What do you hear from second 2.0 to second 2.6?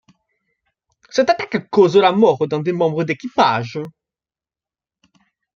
mort